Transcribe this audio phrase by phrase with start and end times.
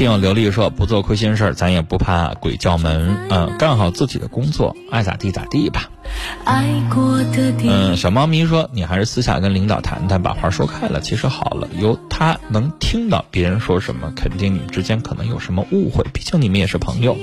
[0.00, 3.18] 听友刘丽说：“不做亏心事儿，咱也不怕鬼叫门。
[3.28, 5.90] 嗯，干好自己的工作，爱咋地咋地吧。”
[7.68, 11.68] 嗯，小猫咪说：“你还是私下跟领导谈谈，把话说开了，其实好了。
[11.78, 16.02] 由他能听到别人说什么，肯定你们之间可能有什么误会。
[16.14, 17.14] 毕竟你们也是朋友。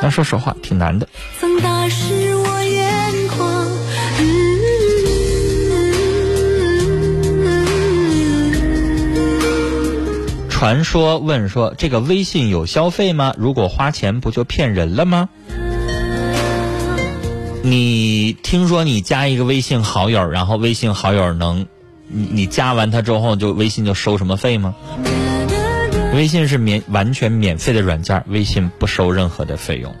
[0.00, 1.08] 但说实话，挺难的。”
[10.58, 13.32] 传说问说：“这个微信有消费吗？
[13.38, 15.28] 如果花钱，不就骗人了吗？”
[17.62, 21.68] 你听说你加一个微信好友，然后微信好友能，
[22.08, 24.74] 你你加完他之后，就微信就收什么费吗？
[26.12, 29.94] 微信是免完全免费的软件，微信不收任何的费用。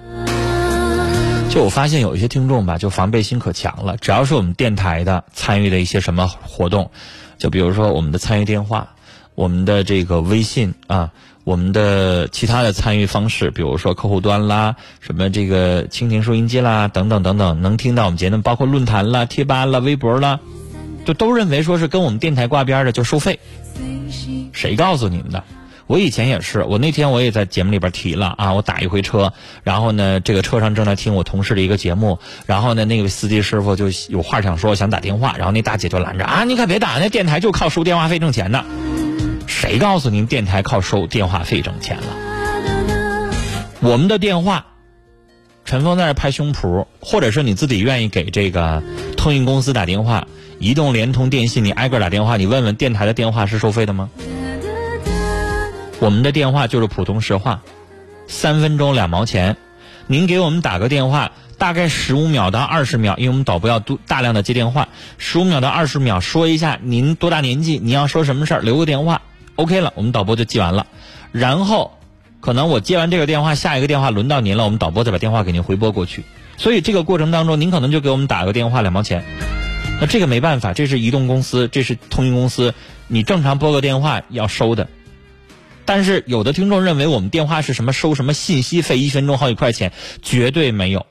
[1.50, 6.90] 就我发现有一些听众吧，就防备心可强了，只要是我们电台的参与的一些什么活动，
[7.38, 8.88] 就比如说我们的参与电话。
[9.38, 11.12] 我们的这个微信啊，
[11.44, 20.40] 我们的其他的参与方式，比如说客户端啦，什么这个蜻蜓收音机啦，等等等等，能听到我们节目，包括论坛啦、贴吧啦、微博啦，
[21.06, 23.38] 就都认为说是跟我们电台挂边的就收费。
[24.52, 25.44] 谁告诉你们的？
[25.86, 38.64] 我以前也是，我那天我也在节目里边提了啊，我打一回车，然后呢，这个车上正在听我同事的一个节目，然后呢，那个司机师傅就有话想说，想打电话，然后那大姐就拦着啊，你可别打，那电台就靠收电话费挣钱的。
[39.48, 42.04] 谁告诉您电台靠收电话费挣钱了？
[43.80, 44.66] 我们的电话，
[45.64, 48.82] 陈峰在这拍胸脯，或者是你自己愿意给这个
[49.16, 50.28] 通讯公司打电话，
[50.60, 54.10] 移动、联通、电信，你挨个打电话，你问问电台的电话是收费的吗？
[55.98, 57.62] 我们的电话就是普通实话，
[58.28, 59.56] 三分钟两毛钱，
[60.06, 69.22] 您给我们打个电话，大概十五秒到二十秒，因为我们导播要多大量的接电话，十五秒到二十秒说一下您多大年纪，你要说什么事儿，留个电话。
[69.58, 70.86] OK 了，我们导播就记完了，
[71.32, 71.98] 然后，
[72.40, 76.22] 可能我接完这个电话，下一个电话轮到您了，我们导播再把电话给您回拨过去。
[76.56, 79.24] 所以这个过程当中，您可能就给我们打个电话两毛钱，
[80.00, 82.72] 那这个没办法，这是移动公司，这是通讯公司，
[83.08, 84.86] 你正常拨个电话要收的。
[85.84, 89.90] 但是有的听众认为我们电话是什么收什么信息费，一分钟好几块钱，
[90.22, 91.04] 绝对没有。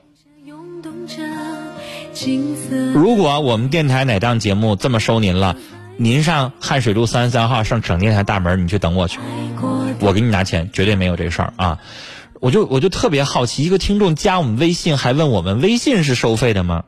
[2.94, 5.54] 如果我们电台哪档节目这么收您了？
[6.00, 9.18] 您上汉水路三十三号上省电台大门，你去等我去，
[9.98, 11.80] 我给你拿钱，绝对没有这事儿啊！
[12.40, 16.84] 我就我就特别好奇，一个听众加我们微信，还问我们微信是收费的吗？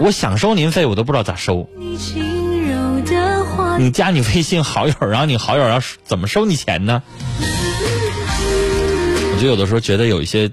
[0.00, 1.70] 我想收您费，我都不知道咋收。
[3.78, 7.04] 你加你微信好友，然后你好友要怎么收你钱呢？
[9.32, 10.50] 我就有的时候觉得有一些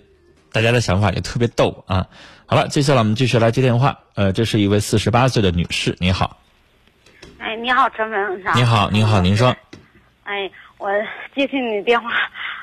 [0.51, 2.05] 大家的想法也特别逗啊！
[2.45, 3.97] 好了，接下来我们继续来接电话。
[4.13, 6.37] 呃，这是一位四十八岁的女士，你好。
[7.47, 8.51] 哎，你好，陈文啥？
[8.55, 9.55] 你好，你好，您说。
[10.25, 10.91] 哎，我
[11.33, 12.09] 接听你的电话，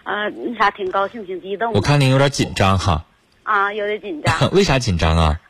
[0.03, 1.72] 呃，那啥，挺高兴，挺激动。
[1.72, 3.03] 我看您有点紧张哈。
[3.45, 4.34] 啊，有点紧张。
[4.53, 5.41] 为啥紧张啊？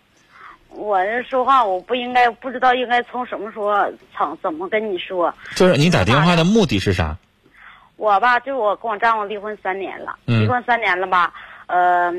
[0.69, 5.35] 我这说话，我不应该，不知道应该从什么说，从怎么跟你说。
[5.57, 7.17] 就是你打电话的目的是啥？
[7.97, 11.35] 我吧，就我跟我丈夫离婚三年了，离婚三年了吧，
[11.67, 12.13] 呃，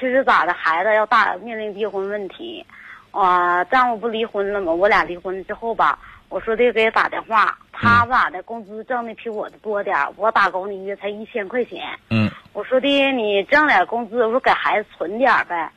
[0.00, 2.64] 就是咋的，孩子要大，面临离婚问题，
[3.10, 4.70] 我，丈夫不离婚了吗？
[4.70, 5.98] 我俩离婚之后吧。
[6.32, 8.42] 我说的给他打电话，他咋的？
[8.44, 11.82] 工资挣的比我的多点我打工一月才一千块钱。
[12.08, 12.30] 嗯。
[12.54, 15.70] 我说的你挣点工资，我说给孩子存点呗。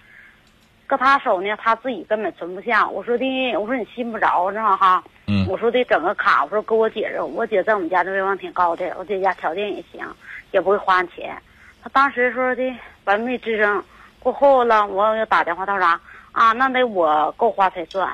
[0.88, 2.88] 搁他手呢，他自己根本存不下。
[2.88, 4.78] 我说的，我说你信不着是吧？
[4.78, 5.04] 哈。
[5.28, 5.46] 嗯。
[5.50, 10.08] 我说的整个卡，我说给我姐这，我姐在我们家的威望挺高的，我姐家条件也行，
[10.52, 11.36] 也不会花钱。
[11.84, 12.64] 他当时说的
[13.04, 13.84] 完没吱声，
[14.22, 16.00] 过后了，我又打电话，他说啥？
[16.32, 18.10] 啊，那得我够花才算。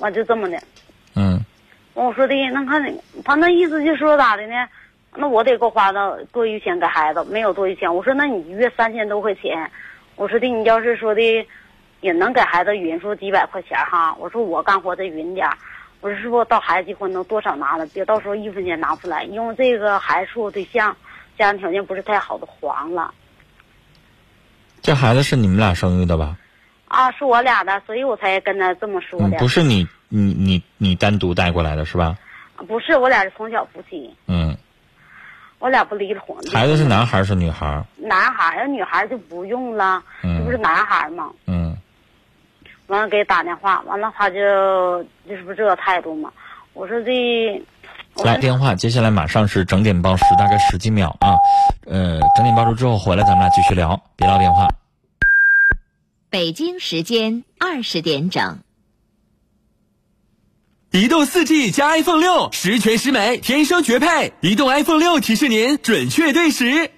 [0.00, 0.02] 嗯。
[0.02, 0.58] 完就这么的，
[1.14, 1.44] 嗯，
[1.94, 2.82] 我说的那看
[3.24, 4.54] 他那意思就说咋的呢？
[5.14, 7.94] 那我得给我花的多余钱给孩子，没有多余钱。
[7.94, 9.70] 我说那你一月三千多块钱，
[10.16, 11.20] 我说的你要是说的
[12.00, 14.14] 也能给孩子匀出几百块钱哈。
[14.18, 15.46] 我说我干活得匀点，
[16.00, 19.24] 我说是不到孩子结婚能多少拿了，别到时候一分钱拿不出来。
[19.24, 20.96] 因为这个孩子是我对象，
[21.36, 23.12] 家庭条件不是太好的黄了。
[24.80, 26.38] 这孩子是你们俩生育的吧？
[26.90, 29.38] 啊，是我俩的，所以我才跟他这么说的。
[29.38, 32.18] 不是你，你你你单独带过来的是吧？
[32.66, 34.12] 不是，我俩是从小夫妻。
[34.26, 34.56] 嗯。
[35.60, 36.36] 我俩不离婚。
[36.52, 37.80] 孩子是男孩是女孩？
[37.96, 41.30] 男孩，要女孩就不用了，这不是男孩吗？
[41.46, 41.76] 嗯。
[42.88, 46.32] 完了给打电话，完了他就就是不这个态度嘛。
[46.72, 47.62] 我说这。
[48.24, 51.36] 来电话，接下来马上是整点报时，大概十几秒啊。
[51.86, 54.66] 呃，整点报时之后回来，咱们俩继续聊，别撂电话。
[56.30, 58.60] 北京时间二十点整。
[60.92, 64.32] 移动四 G 加 iPhone 六，十全十美，天生绝配。
[64.40, 66.88] 移动 iPhone 六提示您准确对时。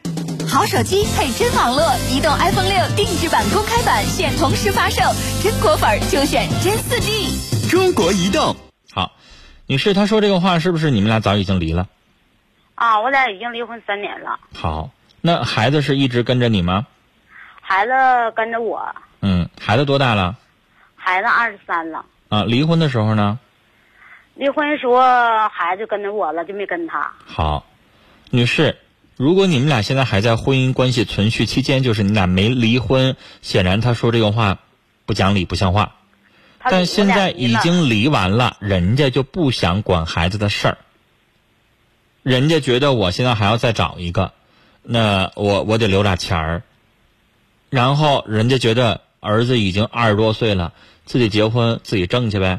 [0.46, 5.00] 好手机配真网络，移动 iPhone 六定制版、公开版现同时发售，
[5.42, 7.70] 真果粉就选真四 G。
[7.70, 8.54] 中国移动。
[8.92, 9.12] 好，
[9.66, 11.88] 女士，她说这个话是不是你们俩早已经离了？
[12.74, 14.90] 啊，我俩已经离婚三年了，好，
[15.22, 16.86] 那孩子是一直跟着你吗？
[17.62, 17.92] 孩子
[18.36, 19.02] 跟着我，嗯，
[19.64, 20.36] 孩子多大了？
[20.96, 22.04] 孩子二十三了。
[22.28, 23.38] 啊，离婚的时候呢？
[24.34, 27.12] 离婚说孩子跟着我了，就没跟他。
[27.24, 27.64] 好，
[28.30, 28.76] 女士，
[29.16, 34.58] 如果你们俩现在还在婚姻关系存续期间，就是你俩没离婚，显然他说这个话
[35.06, 35.92] 不讲理、不像话。
[36.64, 40.78] 但现在已经离完了，人家就不想管孩子的事儿，
[42.24, 44.32] 人家觉得我现在还要再找一个，
[44.82, 46.62] 那我我得留俩钱儿，
[47.70, 50.72] 然后人家觉得儿子已经二十多岁了，
[51.04, 52.58] 自己结婚自己挣去呗。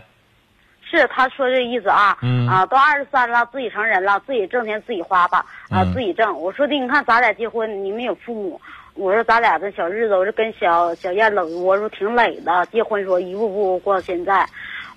[0.90, 6.40] 是他说这意思啊，嗯啊，都二十三了，自己成人了，自己挣钱自己花吧，啊，嗯自己挣。
[6.40, 8.62] 我说的，你看咱俩结婚，你没有父母，
[8.94, 12.66] 我说咱俩这小日子，我说跟小小燕冷，我说挺累的。
[12.68, 14.48] 结婚说一步步过到现在，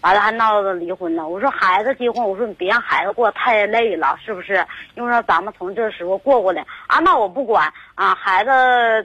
[0.01, 1.27] 完了还闹着离婚呢。
[1.27, 4.65] 我说孩子结婚，我说你别让孩子过太累了，是不是？
[4.95, 8.51] 因为说咱们从这时候过过来啊，那我不管啊，孩子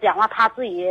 [0.02, 0.86] 讲话他自己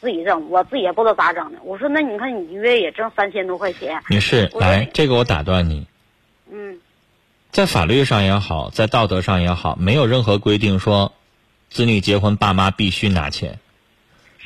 [0.00, 1.58] 自己挣，我自己也不知道咋整的。
[1.62, 5.86] 我说那你看你一月也挣三千多块钱，女士，来，这个我打断你。
[6.50, 6.78] 嗯。
[7.52, 11.14] 在法律上也好，在道德上也好，没有任何规定说，
[11.70, 13.58] 子女结婚爸妈必须拿钱。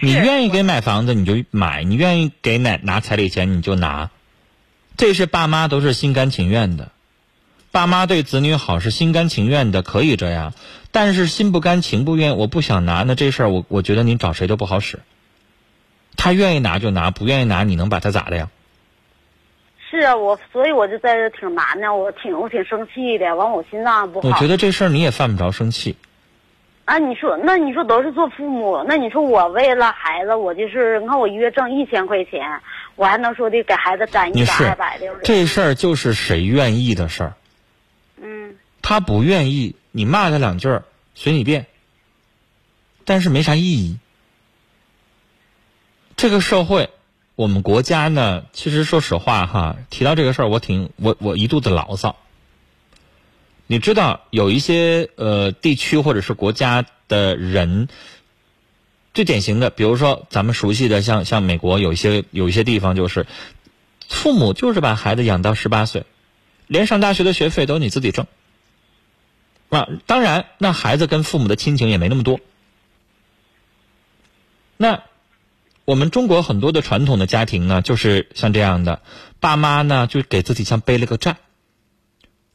[0.01, 4.11] 你愿意给买房子你就买，你愿意给拿拿彩礼钱你就拿，
[5.01, 6.91] 这是爸妈都是心甘情愿的。
[7.71, 10.53] 爸妈对子女好是心甘情愿的，可以这样，
[10.93, 14.99] 但是心不甘情不愿，我不想拿，那这事儿我我觉得您找谁都不好使。
[16.19, 18.51] 他愿意拿就拿，不愿意拿你能把他咋的呀？
[19.91, 24.29] 是啊，我所以我就在这挺难的，我挺我挺生气的，完我心脏不好。
[24.29, 25.97] 我觉得这事儿你也犯不着生气。
[26.85, 32.61] 啊，你说那你说都是做父母，那你说我为了孩子，我就是你看我一月挣一千块钱，
[32.97, 35.07] 我还能说的给孩子攒一百二百的。
[35.23, 37.35] 这事儿就是谁愿意的事儿。
[38.21, 40.83] 嗯，他不愿意，你骂他两句儿
[41.15, 41.67] 随你便，
[43.05, 43.99] 但是没啥意义。
[46.17, 46.91] 这个社会，
[47.37, 52.17] 我们国家呢，其实说实话哈，提到这个事儿，我挺我我一肚子牢骚。
[53.71, 57.87] 你知道有一些呃地区或者是国家的人，
[59.15, 63.29] 最典型的，比如说咱们熟悉的像像美国有一些有一些地方就是，
[64.09, 66.05] 父母就是把孩子养到十八岁，
[66.67, 68.27] 连上大学的学费都你自己挣。
[69.69, 72.41] 啊，当然，那孩子跟父母的亲情也没那么多。
[74.77, 75.05] 那
[75.85, 79.01] 我们中国很多的传统的家庭呢，就是像这样的，
[79.39, 81.37] 爸妈呢就给自己像背了个债，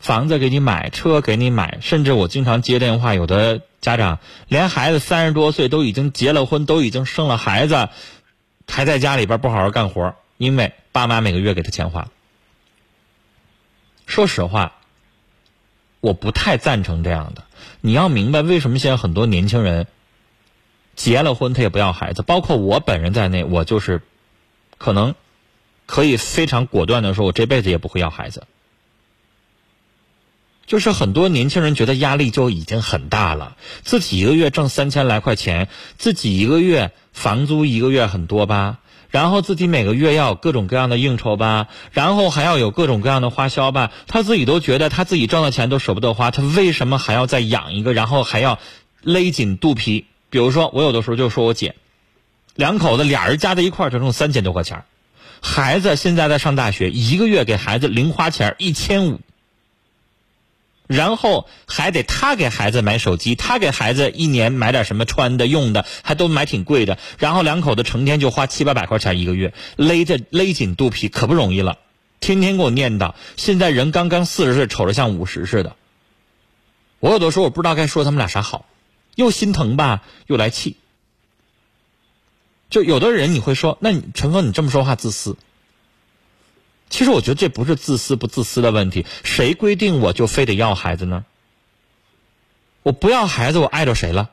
[0.05, 7.89] 房子给你买，车给你买，甚至我经常接电话，有的家长连孩子三十多岁都已经结了婚，都已经生了孩子，
[8.67, 12.09] 还在家里边不好好干活，因为爸妈每个月给他钱花。
[14.05, 14.73] 说实话，
[16.01, 17.43] 我不太赞成这样的。
[17.81, 19.87] 你要明白，为什么现在很多年轻人
[20.95, 24.03] 结了婚他也不要孩子，包括我本人在内，我就是
[24.77, 25.15] 可能
[25.87, 28.43] 可以非常果断的说，我这辈子也不会要孩子。
[30.67, 38.79] 就是很多年轻人觉得压力就已经很大了，自己一个月挣三千来块钱，自己一个月房租一个月很多吧，
[39.11, 48.57] 然后自己每个月要有各种各样的应酬吧，然后还要有各种各样的花销吧，他自己都觉得他自己挣的钱都舍不得花，他为什么还要再养一个，然后还要
[49.01, 50.05] 勒紧肚皮？
[50.31, 51.75] 比如说，我有的时候就说我姐，
[52.55, 54.83] 两口子俩人加在一块儿就挣三千多块钱，
[55.41, 59.21] 孩子现在在上大学，一个月给孩子零花钱一千五。
[60.87, 66.97] 然后还得他给孩子买手机，他给孩子一年买点什么穿的用的，还都买挺贵的。
[67.17, 71.79] 然后两口子成天就花七八百块钱一个月，勒着勒紧肚皮可不容易了，
[72.19, 73.15] 天天给我念叨。
[73.35, 75.75] 现在人刚刚四十岁，瞅着像五十似的。
[76.99, 78.65] 我有的时候我不知道该说他们俩啥好，
[79.15, 80.77] 又心疼吧，又来气。
[82.69, 85.37] 就有的人你会说，那你陈峰你这么说话自私。
[86.89, 91.25] 其实我觉得这不是自私不自私的问题，谁规定我就非得要孩子呢？
[92.83, 94.29] 我不要孩子，我碍着谁了？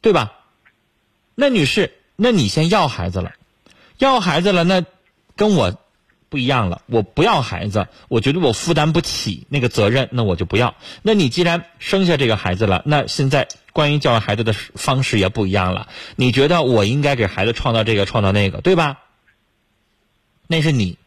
[0.00, 0.32] 对吧？
[1.34, 3.32] 那女士，那你先要孩子了，
[3.98, 4.84] 要孩子了，那
[5.34, 5.76] 跟我
[6.28, 6.82] 不一样了。
[6.86, 10.76] 我不要孩子，我觉得我负担不起那个责任，那我就不要。
[11.02, 15.88] 那你既然生下这个孩子了，那现在关于教育孩子的方式也不一样了。
[16.14, 19.00] 你觉得我应该给孩子创造这个，创造那个，对吧？
[20.46, 20.98] 那是你，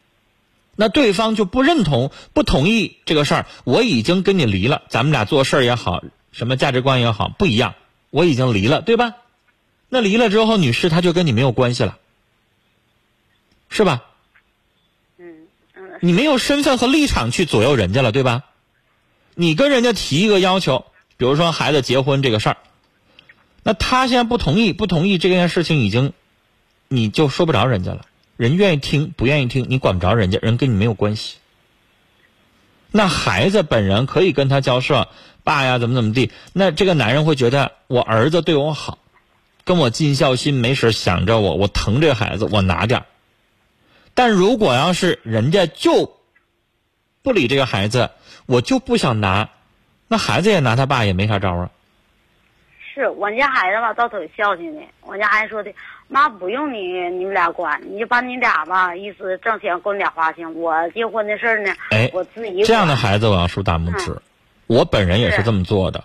[0.76, 6.02] 那对方就不认同、不同意这个事儿，我已经跟你离了，咱们俩做事儿也好，
[6.32, 7.74] 什么价值观也好不一样，
[8.10, 9.14] 我已经离了，对吧？
[9.88, 11.98] 那离了之后，女士她就跟你没有关系了，
[13.68, 14.04] 是吧？
[15.18, 18.44] 嗯嗯，你没有身份和立场去左右人家了，对吧？
[19.34, 20.84] 你跟人家提一个要求，
[21.16, 22.56] 比如说孩子结婚这个事儿，
[23.62, 26.12] 那他现在不同意，不同意这件事情已经，
[26.88, 28.04] 你就说不着人家了。
[28.38, 31.38] 人愿意听，不愿意听，你管不着人家，人跟你没有关系。
[32.92, 35.08] 那孩子本人可以跟他交涉，
[35.42, 36.30] 爸呀，怎么怎么地。
[36.52, 38.98] 那这个男人会觉得我儿子对我好，
[39.64, 43.04] 跟我尽孝心，没事想着我，我疼这孩子，我拿点。
[44.14, 46.16] 但如果要是人家就
[47.22, 48.10] 不理这个孩子，
[48.46, 49.50] 我就不想拿，
[50.06, 51.70] 那孩子也拿他爸也没啥招啊。
[52.94, 54.82] 是我家孩子吧，倒挺孝敬的。
[55.02, 55.72] 我家孩子说的，
[56.08, 60.54] 妈不用你你们俩管，你就把你俩吧，意思挣钱够你俩花行。
[60.60, 64.16] 我结婚的事儿呢，哎，我自己这样的孩子我要竖大拇指。
[64.66, 66.04] 我本人也是这么做的。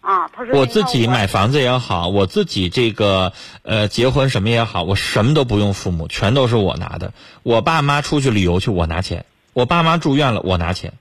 [0.00, 3.32] 啊，他说我自己买房子也好，我自己这个
[3.62, 7.14] 呃结婚什么也好，我什么都不用父母，全都是我拿的。
[7.42, 9.24] 我爸妈出去旅游去，我拿钱；
[9.54, 10.92] 我爸妈住院了，我拿钱。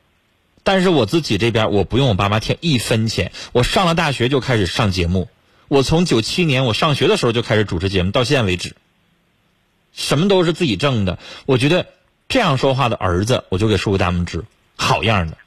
[0.64, 3.34] 但是我自己这边我不用我爸妈添一分钱。
[3.52, 5.28] 我上了大学就开始上节目，
[5.68, 8.76] 我从九七年我上学的时候就开始主持节目，到现在为止，
[9.94, 11.20] 什么都是自己挣的。
[11.46, 11.88] 我觉得
[12.28, 14.44] 这样说话的儿子，我就给竖个大拇指，
[14.76, 15.38] 好样的。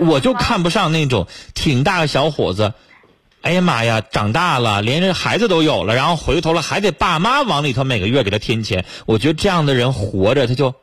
[0.00, 2.74] 我就看不上那种挺大个小伙子，
[3.40, 8.84] 哎呀妈呀，长大了连人孩子都有了，然后回头了还得爸妈往里头每个月给他添钱。
[9.06, 10.76] 我觉得这样的人活着他就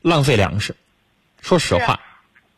[0.00, 0.74] 浪费粮食。
[1.42, 2.00] 说实话，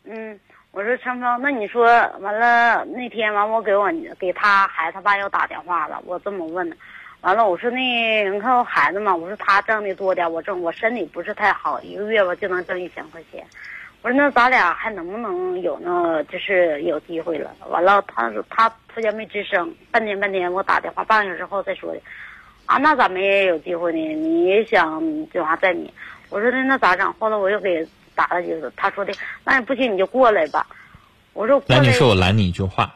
[0.05, 0.39] 嗯，
[0.71, 1.83] 我说陈芳，那你说
[2.21, 6.75] 完了那天完，我给我给他孩子他爸又打电话了，我这么问的，
[7.19, 13.45] 完了我说那你看我孩子嘛，我说他挣的多点，我挣我身体不是太好，一个月吧就能挣一千块钱，
[14.01, 17.51] 我说那咱俩还能不能有那就是有机会了？
[17.69, 21.99] 完了他说他突然没吱声，半天半天我打电话半个小时后再说的，
[22.65, 25.01] 啊那咱们也有机会呢，你也想
[25.31, 25.93] 就啥在你，
[26.29, 27.13] 我说那那咋整？
[27.19, 27.85] 后来我又给。
[28.15, 29.13] 打了几次，他说的
[29.43, 30.67] 那不行你就过来吧。
[31.33, 32.95] 我说那你说我拦你一句话。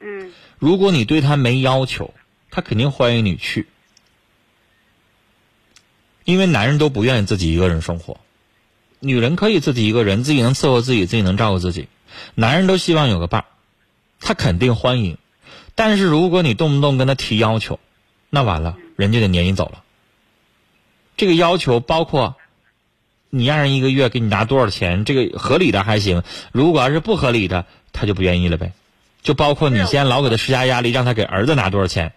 [0.00, 0.32] 嗯。
[0.58, 2.14] 如果你对他没要求，
[2.50, 3.68] 他肯定欢迎你去。
[6.24, 8.18] 因为男人都不愿意自己一个人生活，
[9.00, 11.88] 女人可以自己一个人，自己能伺候自己，自己能照顾自己。
[12.34, 13.46] 男人都希望有个伴儿，
[14.20, 15.18] 他肯定欢迎。
[15.74, 17.78] 但是如果你动不动跟他提要求，
[18.30, 19.84] 那完了，人家得撵你走了。
[21.16, 22.36] 这个要求包括。
[23.36, 25.04] 你让人一个月给你拿多少钱？
[25.04, 26.22] 这个合理的还行，
[26.52, 28.70] 如果要是不合理的，他就不愿意了呗。
[29.22, 32.12] 就包括你先老给他施加压力，让他给儿子拿多少钱。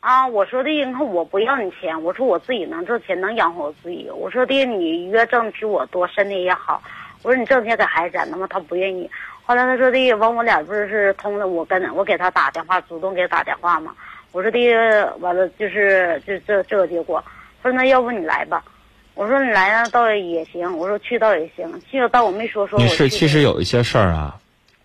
[0.00, 4.10] 啊，我说的，你看我不要你钱，我说我自己能挣钱，能养活我自己。
[4.10, 6.82] 我说的，你月挣的比我多，身体也好。
[7.22, 9.08] 我说你挣钱给孩子，那么他不愿意。
[9.44, 13.94] 后来他说的，完我俩不是是通了，我跟我给他打电话，主动给他打电话嘛。
[14.32, 17.22] 我说的，完了就是就这这个结果。
[17.62, 18.64] 他说那要不你来吧。
[19.14, 22.78] 我说你来了倒也行，我说去倒也行，去了倒我没说说。
[22.78, 24.38] 女士，其实有一些事儿啊，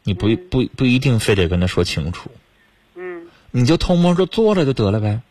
[0.03, 2.29] 你不不不一定非得跟他说清楚。
[2.95, 3.27] 嗯。
[3.51, 5.21] 你就偷摸着做了就得了呗。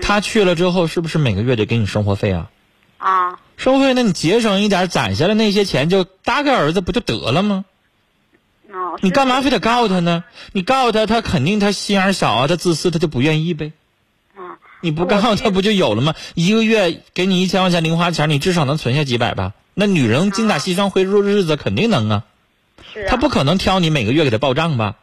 [0.00, 2.50] 他去了之后，是不是每个月得给你生活费啊？
[2.96, 3.38] 啊。
[3.58, 7.66] 生活费，那你节省一点，攒下来那些钱就搭给儿子不就得了吗？
[8.72, 8.98] 哦。
[9.02, 10.24] 你干嘛非得告诉他呢？
[10.52, 13.72] 你告诉他，他肯定他心眼小啊，他自私，他就不愿意呗。
[14.80, 16.14] 你不告诉他不就有了吗？
[16.34, 19.52] 一个月给你一千块钱零花钱，你至少能存下几百吧？
[19.74, 22.24] 那女人精打细算会过日子，肯定能啊。
[22.92, 23.06] 是。
[23.06, 24.96] 他不可能挑你每个月给他报账吧？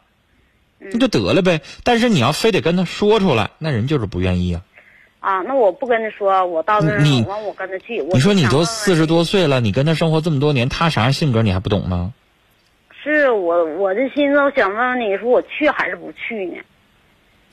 [0.79, 1.61] 那就得了呗。
[1.83, 4.61] 但是你要非得跟他说出来，那人就是不愿意啊。
[5.19, 8.01] 啊，那我不跟他说，我到那儿完我跟他去。
[8.13, 12.13] 你说你都四十多岁了，你跟他生活这么多年，他啥性格你还不懂吗？
[13.03, 16.57] 是我，我这心思我想问问你说我去还是不去呢？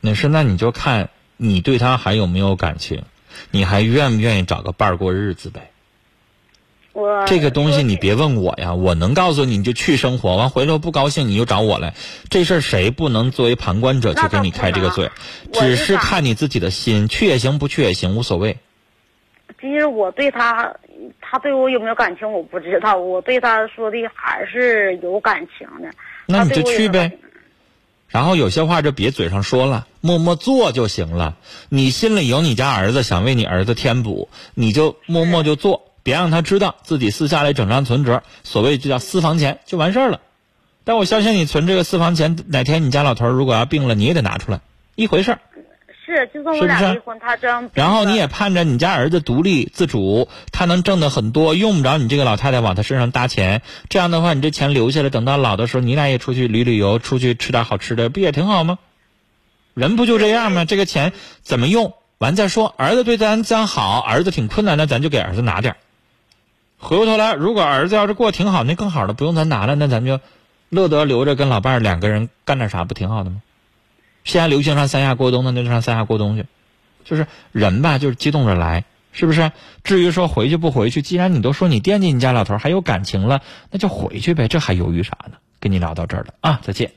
[0.00, 1.11] 那是，那你就看。
[1.37, 3.03] 你对他还有没有感情？
[3.50, 5.71] 你还愿不愿意找个伴儿过日子呗？
[6.93, 11.95] 我这个东西你别问我呀，我能告诉你，你就去生活，完回头不高兴你就找我来。
[12.31, 15.11] 这事儿谁不能作为旁观者去给你开这个嘴？
[15.53, 18.57] 只是看你自己的心，去也行，不去也行，无所谓。
[19.61, 20.73] 其实我对他，
[21.21, 25.91] 他对我有没有感情我不知道，我对他说的还是有感情的。
[26.26, 27.11] 那你就去呗。
[28.14, 31.35] 然后有些话就别嘴上说了，默默做就行了。
[31.68, 40.21] 你心里有你家儿子，想为你儿子添补，你就默默就做，别让他知道自己私下里整张存折，所谓就叫私房钱，就完事儿了。
[40.85, 44.61] 但我相信你存这个私房钱，哪天你家老头如果要病了，你也得拿出来，
[44.94, 45.40] 一回事儿。
[46.04, 47.70] 是，就算我俩离婚，他这样。
[47.73, 53.62] 然后你也盼着你家儿子独立自主，他能挣的很多，用不着你这个老太太往他身上搭钱。
[53.88, 58.78] 这样的话，你这钱留下来，等到老的时候，你俩也出去旅旅游，出去吃点好吃的，不也挺好吗？
[59.73, 60.66] 人不就这样吗？
[60.66, 62.75] 这个钱怎么用，完再说。
[62.76, 65.76] 儿子对咱咱好，儿子挺困难的，咱就给儿子拿点儿。
[66.78, 70.20] 回过头来，如果儿子要是过挺好，那更好的不用咱拿了，那咱就
[70.68, 73.40] 乐得留着跟老伴儿两个人干点啥，不挺好的吗？
[74.25, 76.45] 现在流行上三亚过冬的，那就上三亚过冬去。
[77.04, 79.52] 就是人吧，就是激动着来，是不是？
[79.85, 85.37] 至于说回去不回去，既然你都说你惦记你家老头儿还有感情了，那就回去呗，这还犹豫啥呢？
[85.61, 86.90] 跟你聊到这儿了啊，再见。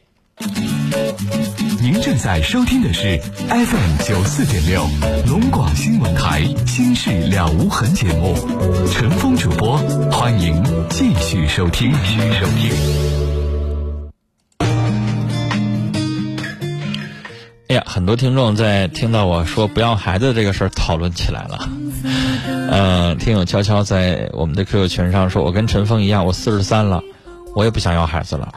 [1.81, 3.17] 您正在收听的是
[3.49, 4.85] FM 九四点六
[5.27, 8.35] 龙广新闻台《心事了无痕》节目，
[8.91, 9.77] 陈峰主播，
[10.11, 11.91] 欢迎继续收听。
[11.91, 13.36] 继续收听。
[17.67, 21.69] 哎呀，很多听众在听到我说不要孩子这个事儿讨论起来了。
[22.69, 27.03] 呃，听友悄悄在我们的 QQ 群上说，我跟陈峰一样，我四十三了，
[27.55, 28.53] 我也不想要孩子了。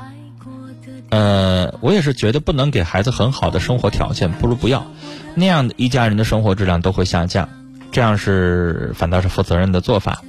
[1.08, 4.86] 呃，我也是觉得不能给孩子很好的生活条件，不如不要，
[5.34, 7.48] 那样一家人的生活质量都会下降，
[7.90, 10.22] 这样是反倒是负责任的做法。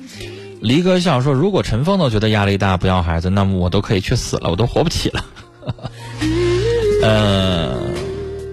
[0.60, 5.26] 黎哥笑说，如果陈峰都觉得压力大不要孩子，那么我都可以去死了，我都活不起了。
[7.04, 7.81] 呃，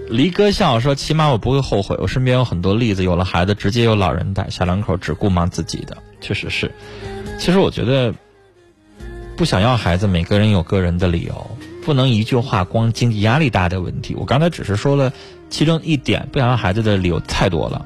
[0.09, 6.71] 黎哥笑说，起码我不会后悔，我身边有很多例子，有了孩子直接由老人带，小两口只顾忙自己的，确实是。
[7.37, 8.13] 其实我觉得，
[9.37, 11.51] 不想要孩子，每个人有个人的理由。
[11.85, 14.13] 不能一句话光经济压力大的问题。
[14.15, 15.13] 我刚才只是说了
[15.49, 17.85] 其中一点，不想要孩子的理由太多了。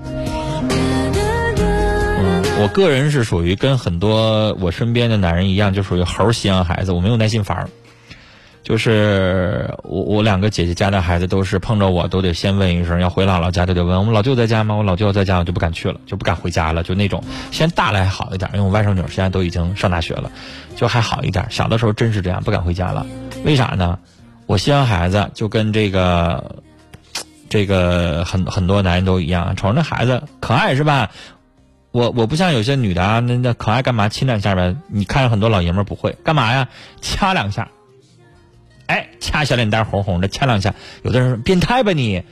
[2.59, 7.69] 我个人是属于跟很多我身边的男人一样，就属于猴儿稀罕孩子，我没有耐心烦。
[8.63, 14.75] 就是我我两个姐姐家的孩子都是碰着我都得先问一声，要回姥姥家都得问我们老舅在家吗？
[14.75, 17.21] 我老舅在家，我就不敢去了，就不敢回家了，就那种。
[17.51, 20.31] 现在大了还好一点，因为我外甥女现在都已经上大学了，
[20.77, 21.45] 就还好一点。
[21.49, 23.05] 小的时候真是这样，不敢回家了。
[23.43, 23.99] 为啥呢？
[24.45, 26.61] 我希望孩子就跟这个
[27.49, 31.11] 这个很很多男人都一样，瞅着那孩子可爱是吧？
[31.91, 34.75] 我我不像有些女的啊，那那可爱干嘛亲两下呗？
[34.87, 36.69] 你看很多老爷们不会干嘛呀？
[37.01, 37.67] 掐两下。
[38.85, 40.75] 哎，掐小脸蛋红红的，掐两下。
[41.03, 42.23] 有的人说变态吧你，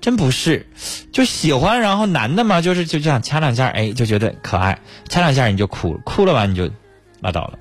[0.00, 0.66] 真不是，
[1.12, 1.80] 就喜欢。
[1.80, 4.80] 然后男的嘛，就是就这样掐两下，哎，就觉得可爱。
[5.08, 6.70] 掐两下你就哭，哭了完你就
[7.20, 7.58] 拉倒了。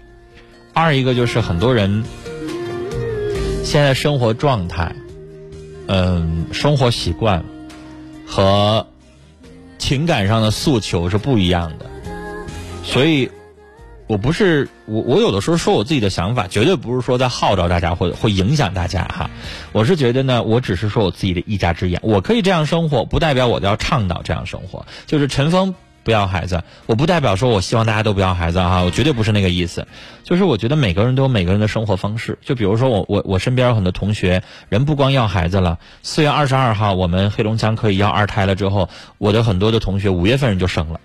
[0.73, 2.03] 二一个就是很多人
[3.63, 4.93] 现在生活状态，
[5.87, 7.45] 嗯，生活习惯
[8.27, 8.87] 和
[9.77, 11.85] 情感上的诉求是不一样的，
[12.83, 13.31] 所以。
[14.05, 19.29] 我不是我，我有的时候说我自己的想法，绝对不是说在号召大家或者会影响大家哈。
[19.71, 21.99] 我是觉得呢，我只是说我自己的一家之言。
[22.03, 24.85] 我可以这样生活，不代表我要倡导这样生活。
[25.07, 29.87] 就是陈峰不要孩子，我不代表说我希望大家都不要孩子哈，我绝对不是那个意思。
[30.23, 32.37] 就是我觉得每个人都有每个人的生活方式。
[32.41, 35.79] 就比如说我我我身边有很多同学，人不光要孩子了。
[36.01, 40.99] 四月二十二号，我们黑龙江可以要二胎了之后，我的很多的同学五月份人就生了，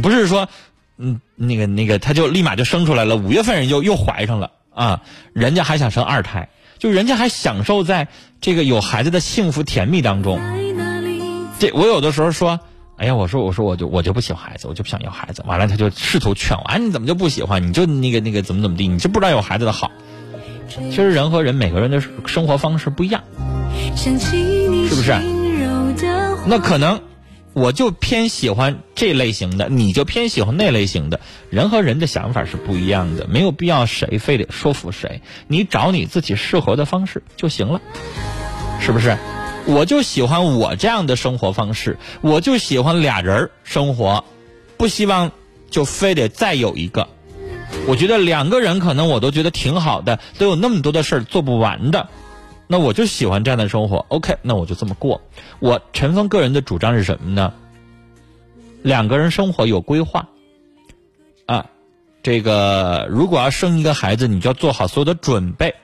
[0.00, 0.48] 不是说。
[0.98, 3.16] 嗯，那个那个，他就立马就生出来了。
[3.16, 5.02] 五月份人就又怀上了啊，
[5.32, 8.08] 人家还想生二胎，就人家还享受在
[8.40, 10.40] 这个有孩子的幸福甜蜜当中。
[11.58, 12.60] 这我有的时候说，
[12.96, 15.42] 哎呀，我说我说我就我就不喜欢孩子，我就不想要孩子。
[15.46, 17.66] 完了，他就试图劝我，哎，你怎么就不喜欢？
[17.66, 18.86] 你就那个那个怎么怎么地？
[18.86, 19.90] 你就不知道有孩子的好。
[20.68, 23.22] 其实人和人每个人的生活方式不一样，
[23.96, 25.12] 是不是？
[26.46, 27.00] 那可能。
[27.54, 31.20] 我就偏喜欢这类型的，你就偏喜欢那类型的。
[31.50, 37.80] 人和人的想法是不一样的，没有必要谁非得说服谁，你找你自己适合的方式就行了，
[38.80, 39.18] 是不是？
[39.66, 44.24] 我就喜欢我这样的生活方式，我就喜欢俩人生活，
[44.76, 45.30] 不希望
[45.70, 47.06] 就非得再有一个。
[47.86, 52.08] 我觉得两个人可能我都觉得挺好的，都有那么多的事儿做不完的。
[52.72, 55.20] 那我就喜欢这样的生活，OK，那我就这么过。
[55.58, 57.52] 我陈峰个人的主张是什么呢？
[58.82, 60.26] 两个人生活有规划，
[61.44, 61.66] 啊，
[62.22, 65.74] 这个如果要生一个孩子，你就要做好所有的准备，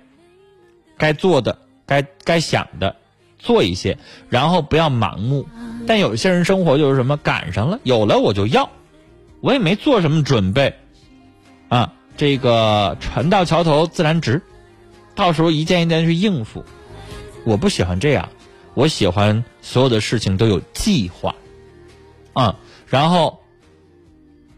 [0.96, 2.96] 该做的、该该想的
[3.38, 3.98] 做一些，
[4.31, 5.46] 然后不要盲目。
[5.87, 8.70] 但有些人生活就是什么赶上了，有了我就要，
[9.42, 10.74] 我也没做什么准备，
[11.68, 14.40] 啊，这个船到桥头自然直，
[15.14, 16.64] 到时候一件一件去应付。
[17.44, 18.29] 我不喜欢这样，
[18.74, 21.35] 我喜欢所有的事情都有计划，
[22.33, 23.40] 啊，然后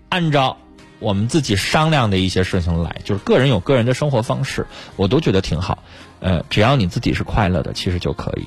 [0.09, 0.57] 按照
[0.99, 4.67] 我们自己商量的一些事情来，就是个人有个人的生活方式，
[4.97, 5.83] 我都觉得挺好。
[6.21, 8.47] 呃，只要你自己是快乐的，其实就可以。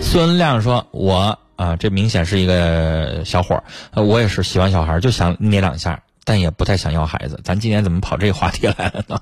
[0.00, 3.62] 孙亮说：“我啊，这明显是一个小伙
[3.94, 7.40] 儿，我也是喜欢小孩，就想捏两下，但也不太想要孩子。
[7.44, 9.20] 咱今天怎么跑这个话题来了呢？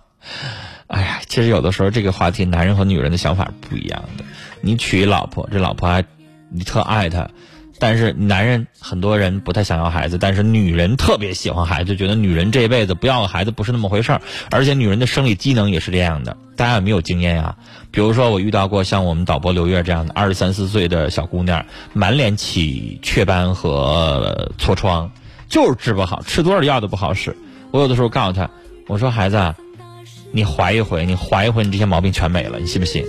[0.90, 4.24] 哎呀，其实有的时候这个话题，男人和女人的想法不一样的。
[4.60, 6.04] 你娶一老婆，这老婆还
[6.50, 7.30] 你特爱她，
[7.78, 16.36] 但是男人很多人不太想要孩子，但是女人特别喜欢孩子，觉得女人这辈子不要个孩子不是那么回事儿，而且女人的生理机能也是这样的。
[16.56, 17.56] 大家有没有经验呀？
[17.92, 25.08] 比如说我遇到过像我们导播刘月这样的二十三四岁的小姑娘，满脸起雀斑和痤疮，
[25.48, 27.36] 就是治不好，吃多少药都不好使。
[27.70, 28.50] 我有的时候告诉她，
[28.88, 29.54] 我说孩子，
[30.32, 33.04] 你怀一回，你怀一回，你这些毛病全没了，你信不信？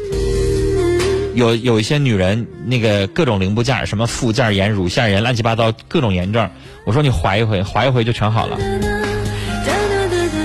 [1.34, 6.50] 有有一些女人，那个各种零部件，什么附件炎、乳腺炎，乱七八糟各种炎症。
[6.86, 8.58] 我说你怀一回，怀一回就全好了。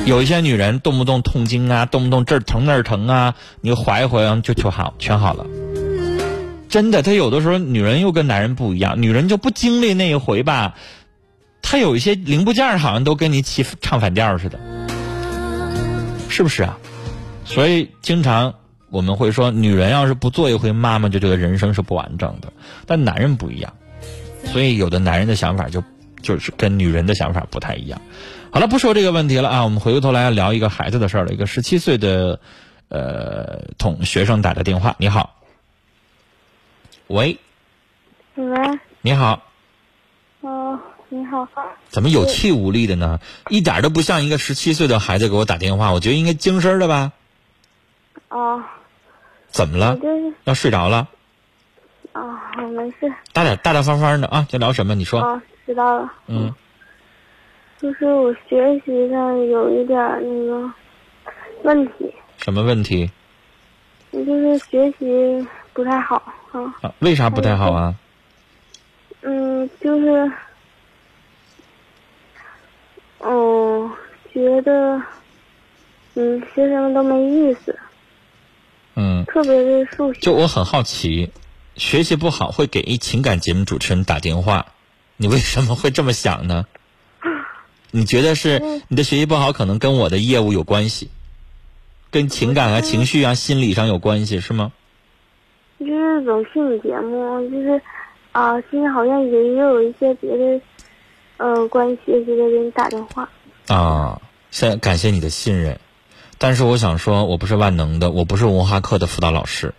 [0.05, 5.45] 有一些女人动不动痛经啊，动不动这儿疼那儿疼啊，你怀一回就全好，全好了。
[6.69, 10.75] 真的，她有的时候女人又跟男人不一样，女人就不经历那一回吧，
[11.63, 14.61] 她有一些零部件好像都跟你起唱反调似的，
[16.29, 16.79] 是不是啊？
[17.45, 18.55] 所以经常
[18.91, 22.53] 我们会说，女人要是不做一回妈妈，就觉得人生是不完整的。
[22.87, 23.73] 但男人不一样，
[24.45, 25.83] 所以有的男人的想法就
[26.23, 28.01] 就是跟女人的想法不太一样。
[28.51, 31.33] 好了，不说这个问题了啊，我们回过头来聊一个孩子的事儿了。
[31.33, 32.41] 一个十七岁的
[32.89, 35.37] 呃同学生打的电话，你好，
[37.07, 37.39] 喂，
[38.35, 39.41] 喂，你好，哦，
[41.09, 41.47] 你好，
[41.89, 43.21] 怎么有气无力的呢？
[43.49, 47.13] 一点都不像一个十七岁的孩子给我打电话，我觉得应该精神的吧？
[48.29, 48.63] 哦，
[49.49, 49.97] 怎么了？
[49.97, 51.09] 就是要睡着了？
[52.13, 54.95] 啊，没事，大点大大方方的啊，想聊什么？
[54.95, 55.21] 你说。
[55.21, 56.53] 哦，知道了，嗯，
[57.81, 60.73] 就是我学习上有一点那个
[61.63, 63.11] 问题，什么问题
[64.11, 66.17] 就是学习不太好
[66.51, 66.95] 啊，啊？
[66.99, 67.95] 为啥不太好啊？
[69.21, 70.33] 嗯，就是，
[73.29, 73.91] 嗯，
[74.33, 75.03] 觉得，
[76.15, 77.77] 嗯，学什么都没意思，
[78.95, 81.33] 嗯，特别是数学，就我很好奇，
[81.75, 84.67] 学习不好会给一情感节目主持人打电话，
[85.17, 86.67] 你为什么会这么想呢？
[87.91, 91.09] 你觉得是你的学习不好，可能跟我的业务有关系，
[92.11, 94.73] 跟情感啊、情绪啊、心理上有关系，是吗？
[95.79, 97.81] 就是总听你节目，就是
[98.33, 100.61] 啊，心里好像也也有一些别的，
[101.39, 103.29] 嗯、关于学习的给你打电话。
[103.69, 104.21] 啊，
[104.51, 105.81] 先感谢你的信任，
[106.39, 109.75] 但是我想说，我不是万能的，我不是文化课的辅导老师，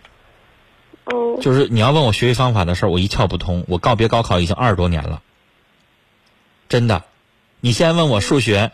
[1.04, 3.64] 哦，就是你要问我学习方法的事儿，我一窍不通。
[3.66, 5.22] 我告别高考已经二十多年了，
[6.68, 7.04] 真的。
[7.60, 8.70] 你现在问我数学，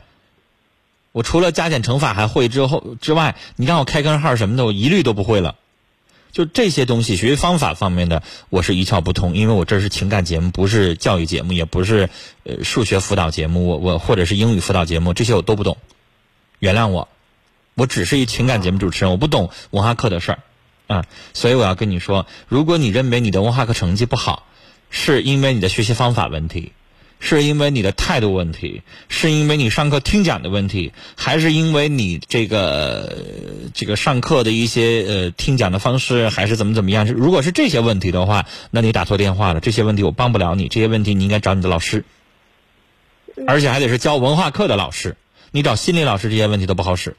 [1.12, 5.55] 我除了加减乘法还会之后之外，你让我开根号什么的，我一律都不会了。
[6.35, 12.11] 就这些东西，学习方法方面的，我是一窍不通，因为我这是情感节目，不是教育节目，也不是
[12.42, 15.79] 呃数学辅导节目，我我或者是英语辅导节目，这些我都不懂。
[16.59, 17.07] 原谅我，
[17.75, 20.38] 我只是一情感节目主持人，我不懂文化课的事儿
[20.88, 21.05] 啊。
[21.35, 24.44] 所以我要跟你说，如果你认为你的文化课成绩不好，
[24.90, 26.73] 是因为你的学习方法问题。
[27.20, 33.16] 是因为你的态度问题，是因为你上课听讲的问题，还是因为你这个
[33.72, 37.07] 这个上课的一些呃听讲的方式，还是怎么怎么样？
[37.07, 39.61] 如果是这些问题的话，那你打错电话了。
[39.61, 42.05] 这些问题我帮不了你，这些问题你应该找你的老师，
[43.46, 45.16] 而且还得是教文化课的老师。
[45.50, 47.16] 你找心理老师，这些问题都不好使。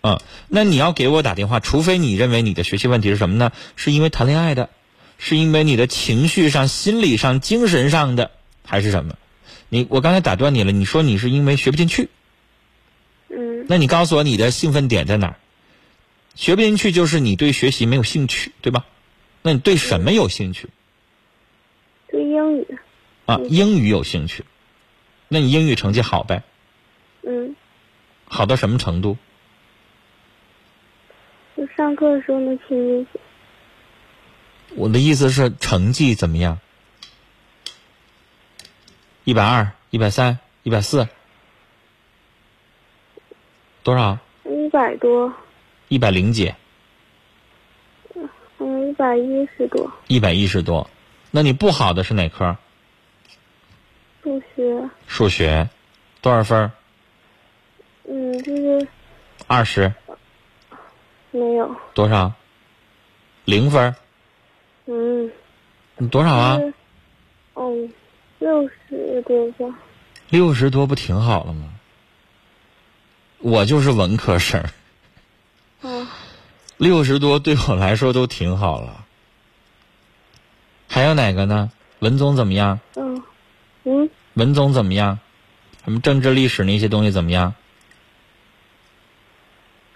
[0.00, 3.52] 嗯，那你要给我打电话，除非你认为你的学习问题是什么呢？
[3.76, 4.70] 是因为谈恋爱的，
[5.18, 8.30] 是因为你的情绪上、心理上、精神上的。
[8.68, 9.16] 还是什么？
[9.70, 12.10] 你我刚才打断你了，你说你是因为学不进去，
[13.28, 15.36] 嗯，那你告诉我你的兴奋点在哪儿？
[16.34, 18.84] 学不进去就是你对学习没有兴趣，对吧？
[19.42, 20.68] 那你对什么有兴趣？
[22.10, 22.78] 对英语，
[23.26, 24.44] 啊，英语有兴趣，
[25.28, 26.42] 那你英语成绩好呗？
[27.22, 27.56] 嗯，
[28.26, 29.16] 好到什么程度？
[31.56, 33.20] 就上课的时候能听进去。
[34.76, 36.60] 我的意思是成绩怎么样？
[39.28, 41.06] 一百二、一百三、一百四，
[43.82, 44.18] 多少？
[44.46, 45.30] 一百多，
[45.88, 46.54] 一百零几？
[48.56, 49.92] 嗯，一百一十多。
[50.06, 50.88] 一百一十多。
[51.30, 52.56] 那你不好的是哪科？
[54.22, 55.68] 数学，数学，
[56.22, 56.72] 多少分？
[58.08, 58.88] 嗯，就是
[59.46, 59.92] 二十。
[61.32, 61.76] 没有。
[61.92, 62.32] 多少？
[63.44, 63.94] 零分？
[64.86, 65.30] 嗯。
[65.98, 66.58] 你多少啊？
[67.56, 67.92] 嗯，
[68.38, 68.77] 六十
[69.22, 69.78] 多吧。
[70.30, 71.72] 六十多不挺好了吗？
[73.38, 74.62] 我就是文科生。
[75.82, 76.08] 啊。
[76.76, 79.04] 六十多对我来说都挺好了。
[80.88, 81.70] 还有哪个呢？
[81.98, 82.78] 文综怎么样？
[82.94, 83.22] 嗯
[83.84, 85.18] 嗯，文综怎么样？
[85.84, 87.54] 什么政治历史那些东西怎么样？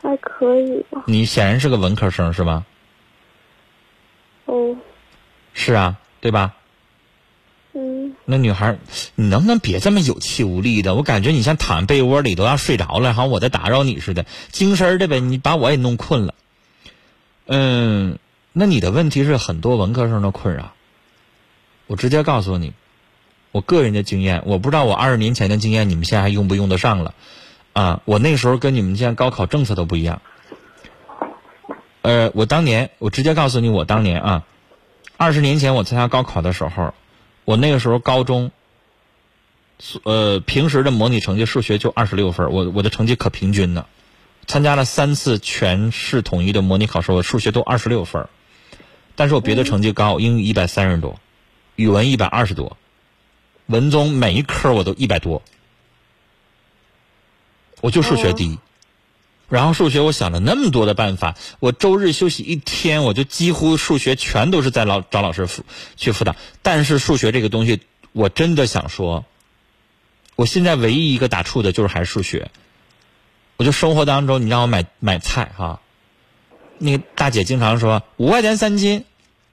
[0.02, 1.05] 还可以吧。
[1.07, 2.64] 你显然是个文科生是吧？
[4.46, 4.76] 哦，
[5.55, 6.57] 是啊，对吧？
[8.24, 8.78] 那女孩，
[9.14, 10.94] 你能不能别这么有气无力的？
[10.94, 16.35] 我感觉你像躺被窝里都要睡着了，好像我在打扰你似的，精神儿的呗，你把我也弄困了。
[17.46, 18.18] 嗯，
[18.52, 20.72] 那你的问题是很多文科生的困扰。
[21.88, 22.72] 我直接告诉你，
[23.50, 27.14] 我个人的经验，我不知道我二十年前的经验你们现在还用不用得上了。
[27.72, 30.22] 啊，我那时候跟你们现在高考政策都不一样。
[32.02, 34.44] 呃，我当年，我直接告诉你，我当年啊，
[35.16, 36.94] 二十年前我参加高考的时候，
[37.44, 38.50] 我那个时候高中，
[40.05, 43.88] 呃，平时的模拟成绩数学就二十六分，我我的成绩可平均了。
[44.46, 48.28] 参加了三次全市统一的模拟考试，我数学都二十六分，
[49.14, 51.20] 但是我别的成绩高，英语一百三十多，
[51.76, 52.76] 语文一百二十多，
[53.66, 55.42] 文综每一科我都一百多，
[57.81, 58.59] 我就数学低。
[59.53, 65.62] 然后数学我想了那么多的办法，我周日休息一天，我就几乎数学全都是在老找老师辅
[65.95, 66.35] 去辅导。
[66.62, 69.27] 但是数学这个东西，我真的想说，
[70.37, 72.51] 我现在唯一一个打怵的就是还是数学。
[73.59, 75.83] 我就生活当中，你让我买买菜哈，
[76.79, 79.05] 那个大姐经常说五块钱三斤，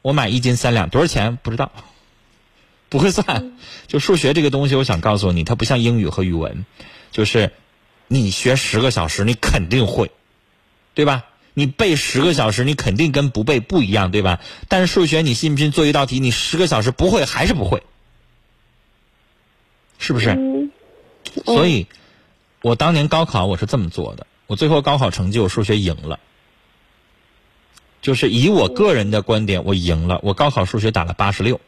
[0.01, 1.73] 我买一斤三两，多少钱不知道，
[2.87, 3.51] 不会算。
[3.87, 6.65] 就数学这个东西，我想告诉你，它不像英语和语文，
[7.11, 7.51] 就是
[8.09, 10.11] 你学十个小时，你肯定会，
[10.93, 11.23] 对吧？
[11.53, 14.39] 你背十个小时，你肯定跟不背不一样，对吧？
[14.67, 17.83] 但是数学，你信不信做一道题，你十个小时不会还是不会，
[19.99, 20.31] 是不是？
[20.31, 20.71] 嗯，
[21.45, 21.87] 所以，
[22.61, 26.19] 我当年高考我是这么做的，我最后高考成绩我数学赢了，
[28.01, 31.61] 就是以我个人的观点，我赢了，我高考数学打了八十六，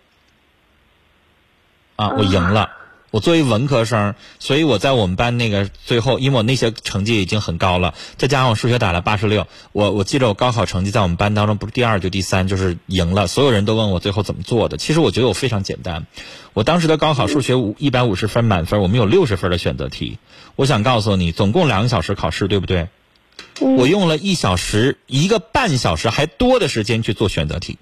[1.98, 2.72] 啊，我赢了。
[3.12, 13.28] 我作为文科生，所以我在我们班那个最后，因为我那些成绩已经很高了，再加上我数学打了八十六，我我记得我高考成绩在我们班当中不是第二就第三，就是赢了。
[13.28, 16.08] 所有人都问我最后怎么做的，其实我觉得我非常简单。
[16.54, 20.18] 我当时的高考数学五一百五十分满分，我们有六十分的选择题。
[20.56, 22.88] 我想告诉你，总共两个小时考试，对不对？
[23.60, 27.78] 我用了一小时一个半小时还多的时间去做选择题。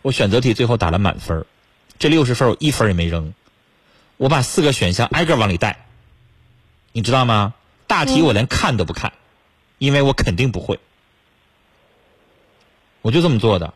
[0.00, 1.44] 我选择题最后打了满分，
[1.98, 3.34] 这六十分我一分也没扔。
[4.18, 5.86] 我把四个选项挨个往里带，
[6.92, 7.54] 你知道吗？
[7.86, 9.14] 大题我连看都不看，
[9.78, 10.78] 因为我肯定不会。
[13.00, 13.72] 我就这么做的，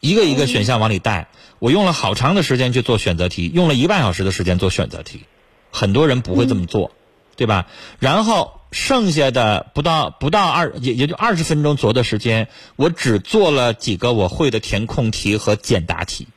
[0.00, 1.28] 一个一个选项往里带。
[1.58, 5.24] 我用了好长的时间去做选择题，用了一半小时的时间做选择题。
[5.70, 6.92] 很多人不会这么做，
[7.36, 7.66] 对吧？
[7.98, 16.28] 然后剩下的不到不到二也也就二十分钟左右的时间，我只做了几个我会的填空题和简答题。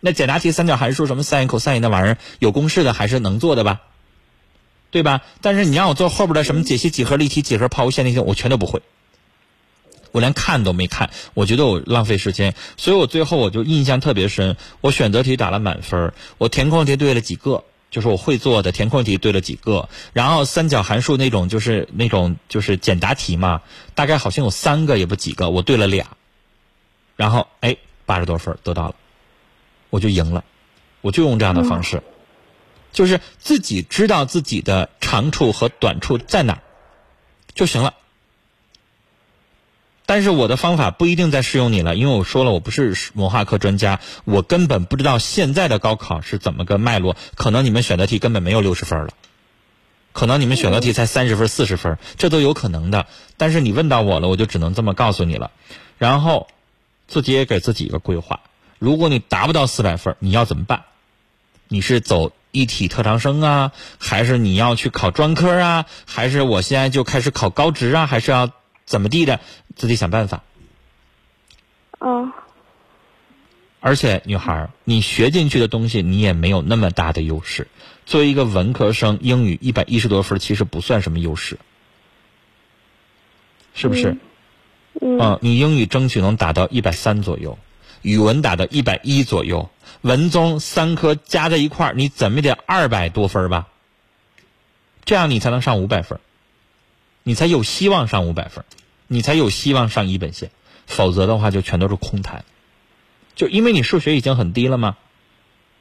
[0.00, 3.82] 那简答题三角函数什么 sin、cosine 那玩意儿有公式的还是能做的吧，
[4.90, 5.20] 对吧？
[5.42, 8.80] 但是你让我做后边的什么解析几何、立体几何、抛物线那些，我全都不会，
[10.10, 14.56] 我连看都没看，我觉得我浪费时间，所以我最后我就印象特别深。
[14.80, 23.60] 我选择题打了满分，我填空题对了几个，就是我会做的填空题对了几个，然后三角函数那种就是那种就是简答题嘛，
[23.94, 26.06] 大概好像有三个也不几个，我对了俩，
[27.16, 28.94] 然后哎八十多分得到了。
[29.90, 30.44] 我就赢了，
[31.02, 32.02] 我就用这样的方式，
[32.92, 36.62] 就是自己知道自己的长处和短处在哪儿
[37.54, 37.94] 就行了。
[40.06, 47.16] 但是我的方法不一定再适用你了，因为我说了我不是文化课专家，我根本不知道现在的高考是怎么个脉络。
[47.36, 49.10] 可能你们选择题根本没有六十分了，
[50.12, 53.06] 可能你们选择题才三十分、四十分，这都有可能的。
[53.36, 55.52] 但是你问到我了，我就只能这么告诉你了。
[55.96, 56.48] 然后
[57.06, 58.40] 自己也给自己一个规划。
[58.80, 60.84] 如果你达不到四百分，你要怎么办？
[61.68, 65.84] 你是走一体特长生啊，还是你要去考专科啊？
[66.06, 68.06] 还是我现在就开始考高职啊？
[68.06, 68.50] 还是要
[68.86, 69.38] 怎么地的？
[69.76, 70.42] 自己想办法。
[72.00, 72.32] 嗯。
[73.80, 77.68] 而且，女孩儿，你学进去的东西，你也没有那么大的优势。
[78.06, 81.58] 作为一个文科生，英语一百一十多分，其实不算什么优势，
[83.74, 84.16] 是不是？
[85.00, 85.38] 嗯。
[85.42, 87.58] 你英语争取能达到一百三左右。
[88.02, 93.68] 语文打到一百一左右，文综三科加在一块儿，你怎么得二百多分吧？
[95.04, 96.20] 这样你才能上五百分，
[97.22, 98.64] 你才有希望上五百分，
[99.06, 100.50] 你才有希望上一本线。
[100.86, 102.44] 否则的话，就全都是空谈。
[103.34, 104.96] 就因为你数学已经很低了吗？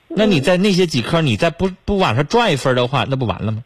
[0.07, 3.63] 那你在那些几科，你再不不往上赚一分的话，那不完了吗？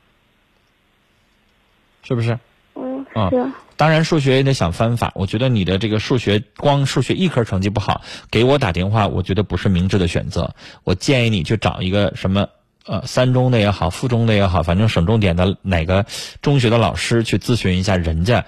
[2.04, 2.40] 是不是？
[2.76, 3.52] 嗯，啊是。
[3.76, 5.12] 当然，数学也得想方法。
[5.16, 10.56] 我觉得你的这个数学光数学一科成绩不好，给我打电话，我觉得不是明智的选择。
[10.84, 12.48] 我建议你去找一个什么
[12.86, 16.06] 呃三中的也好，附中的也好，反正省重点的哪个
[16.42, 18.46] 中学的老师去咨询一下人家。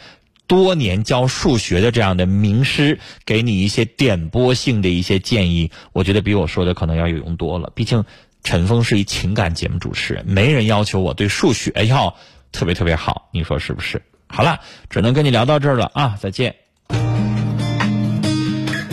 [0.47, 7.71] 多年教数学的这样的名师，给你一些点拨性的一些建议，我觉得比我说的可能要有用多了。
[7.73, 8.05] 毕竟，
[8.43, 12.15] 陈峰是一情感节目主持人，没人要求我对数学要
[12.51, 13.99] 特别特别好，你说是不是？
[14.35, 16.17] 好了，只能跟你聊到这儿了啊！
[16.19, 16.55] 再见。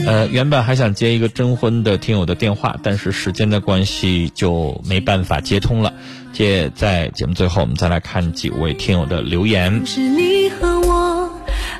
[0.06, 5.92] 呃，原本还想接一个征婚的听友的电话，但是时间的关系就没办法接通了。
[6.32, 9.84] 接在节目最后，我们再来看几位听友的留言。
[9.84, 11.28] 是你和我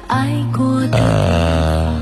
[0.09, 0.99] 爱过的。
[0.99, 2.01] 呃，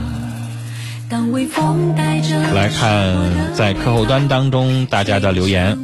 [2.54, 5.78] 来看在客户端当中大家的留言。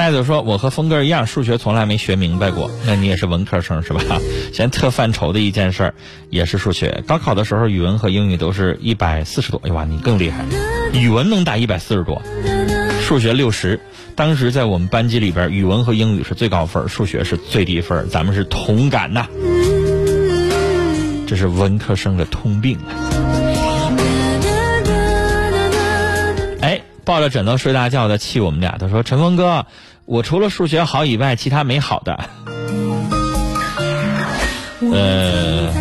[0.00, 2.70] 麦子说：“我和峰哥一样，数学从来没学明白过。
[2.86, 4.00] 那你也是文科生是吧？
[4.50, 5.94] 现在特犯愁的一件事儿
[6.30, 7.04] 也是数学。
[7.06, 9.60] 高考的时候，语文和英语都是一百四十多。
[9.62, 10.42] 哎呀，你更厉害，
[10.94, 12.22] 语文能打一百四十多，
[13.02, 13.78] 数学六十。
[14.16, 18.08] 当时在我们班级里边，语文和英语是最高分，数学是最低分。
[18.08, 19.26] 咱们是同感呐，
[21.26, 22.88] 这是文科生的通病啊。
[26.62, 28.78] 哎，抱着枕头睡大觉的气我们俩。
[28.78, 29.66] 他说：“陈峰哥，
[30.10, 32.18] 我除了数学好以外，其他没好的。”
[34.92, 35.72] 呃，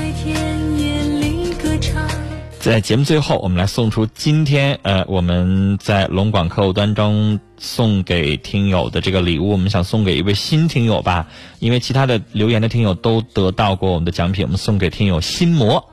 [2.60, 9.50] 在节目最后，我们来送出今天呃我们在龙广客户端中送给听友的这个礼物。
[9.50, 11.26] 我们想送给一位新听友吧，
[11.58, 15.90] 因为其他的留言的听友都得到过我们的奖品，我们送给听友心魔。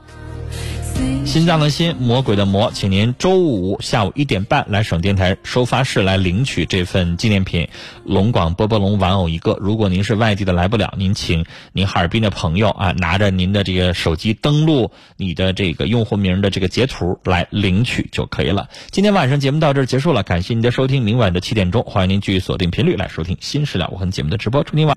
[1.25, 7.67] 心脏的心，魔鬼的魔，请您周五下午一点半来省电台收发室来领取这份纪念品——
[8.05, 9.55] 龙广波波龙玩偶一个。
[9.59, 18.69] 如果您是外地的来不了，您请您哈尔滨的朋友啊，拿着您的这个手机登录你的这个用户名的这个截图来领取就可以了。
[18.89, 24.63] 今天晚上节目到这儿结束了，感谢您的收听，明晚的七点钟，欢迎您继续锁定频率来收听《新事了无痕》节目的直播。
[24.63, 24.85] 祝您晚。